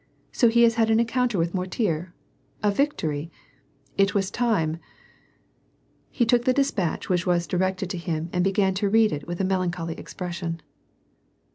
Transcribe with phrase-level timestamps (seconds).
[0.31, 2.11] So he's had an encounter with Mortier?
[2.63, 3.29] A victory?
[3.99, 4.79] It was time!"
[6.09, 9.39] He took the despatch which was directed to him and began to read it with
[9.39, 10.63] a melancholy expression.